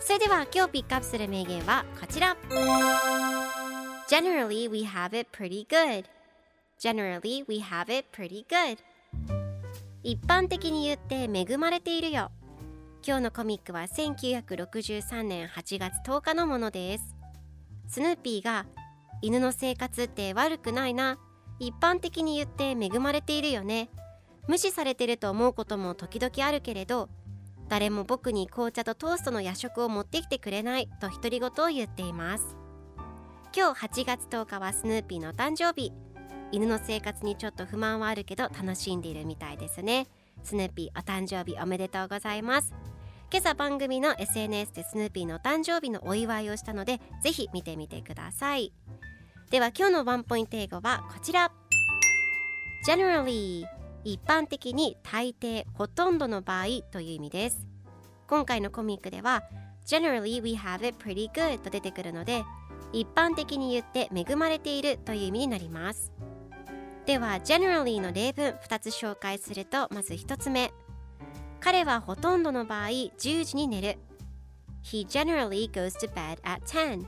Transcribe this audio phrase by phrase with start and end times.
[0.00, 2.36] それでは今日ピックアップする名言はこちら。
[4.08, 6.04] Generally we have it pretty good.
[6.78, 8.78] Generally we have it pretty good.
[10.02, 12.30] 一般的に言って恵まれているよ。
[13.06, 17.16] 今日のコミックは1963年8月10日のものです。
[17.88, 18.66] スヌーピーが
[19.22, 21.18] 犬の生活って悪くないな。
[21.58, 23.88] 一般的に言って恵まれているよね。
[24.46, 27.08] 無視されてると思うことも時々あるけれど
[27.68, 32.56] 誰も僕に紅茶とトーストの夜食を持ってきてくれないと独り言を言っています。
[33.56, 35.92] 今日8月10日はスヌーピーの誕生日。
[36.52, 40.06] 犬の生活にちょっと不満はあるけど楽しんでいるみたいですね。
[40.42, 42.74] スヌーピーお誕生日おめでとうございます。
[43.32, 48.72] 今朝番組の SNS でスヌーピーの誕生日のお祝いをしたのでぜひ見てみてください。
[49.50, 51.50] では今日のワンポイント英語はこちら。
[52.86, 53.64] Generally
[54.04, 57.66] 一般的に大抵ほとんどの場合という意味です。
[58.28, 59.42] 今回のコミックでは
[59.86, 62.44] Generally we have it pretty good と出てくるので
[62.92, 66.12] 一般的に言って恵まれているという意味になります。
[67.06, 70.72] では generally の例文2つ紹介するとまず1つ目。
[71.60, 73.98] 彼はほとんどの場合10時に寝る。
[74.84, 77.06] He generally goes to bed at 10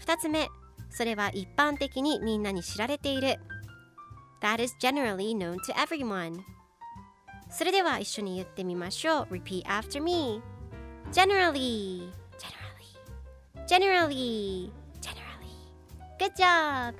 [0.00, 0.48] 2つ目。
[0.88, 3.38] それは一般的にみんなに知られている。
[4.42, 6.40] That is generally known to everyone
[7.48, 10.42] それでは一緒に言ってみましょう Repeat after me
[11.12, 12.10] Generally
[13.68, 15.22] Generally Generally Generally
[16.18, 16.94] Good job!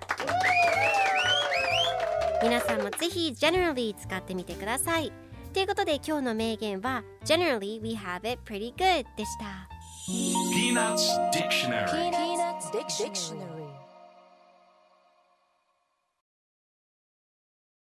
[2.42, 5.12] 皆さんもぜひ generally 使ってみてください
[5.52, 9.68] ということで今日の名言は Generally we have it pretty good でした
[10.08, 13.61] Peanuts Dictionary Peanuts Dictionary.